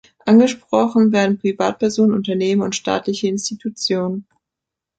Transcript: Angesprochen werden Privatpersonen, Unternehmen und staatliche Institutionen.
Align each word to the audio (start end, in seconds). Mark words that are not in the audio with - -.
Angesprochen 0.25 1.11
werden 1.11 1.37
Privatpersonen, 1.37 2.15
Unternehmen 2.15 2.63
und 2.63 2.75
staatliche 2.75 3.27
Institutionen. 3.27 4.25